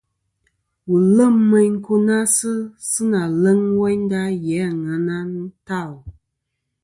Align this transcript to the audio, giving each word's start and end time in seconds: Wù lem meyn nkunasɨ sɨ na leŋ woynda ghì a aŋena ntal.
Wù 0.87 0.95
lem 1.15 1.35
meyn 1.49 1.71
nkunasɨ 1.77 2.51
sɨ 2.89 3.01
na 3.11 3.21
leŋ 3.43 3.59
woynda 3.79 4.21
ghì 4.41 4.55
a 4.65 4.67
aŋena 4.71 5.15
ntal. 5.37 5.91